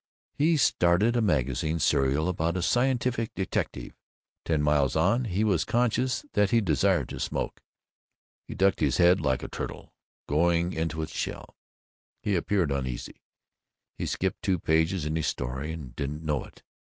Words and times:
He 0.33 0.57
started 0.57 1.15
a 1.15 1.21
magazine 1.21 1.77
serial 1.77 2.27
about 2.27 2.57
a 2.57 2.63
scientific 2.63 3.35
detective. 3.35 3.93
Ten 4.45 4.63
miles 4.63 4.95
on, 4.95 5.25
he 5.25 5.43
was 5.43 5.63
conscious 5.63 6.25
that 6.33 6.49
he 6.49 6.59
desired 6.59 7.09
to 7.09 7.19
smoke. 7.19 7.61
He 8.47 8.55
ducked 8.55 8.79
his 8.79 8.97
head, 8.97 9.21
like 9.21 9.43
a 9.43 9.47
turtle 9.47 9.93
going 10.27 10.73
into 10.73 11.03
its 11.03 11.13
shell; 11.13 11.55
he 12.23 12.35
appeared 12.35 12.71
uneasy; 12.71 13.21
he 13.95 14.07
skipped 14.07 14.41
two 14.41 14.57
pages 14.57 15.05
in 15.05 15.15
his 15.15 15.27
story 15.27 15.71
and 15.71 15.95
didn't 15.95 16.23
know 16.25 16.45
it. 16.45 16.63